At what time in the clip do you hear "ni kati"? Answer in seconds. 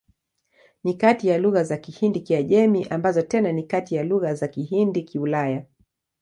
0.83-1.27, 3.51-3.95